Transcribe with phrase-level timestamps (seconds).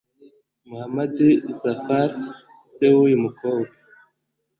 [0.69, 1.15] Mohammad
[1.61, 2.09] Zafar
[2.73, 3.73] se w’uyu mukobwa